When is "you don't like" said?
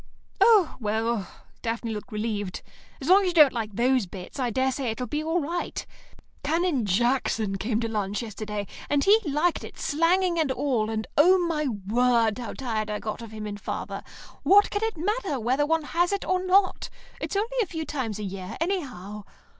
3.27-3.75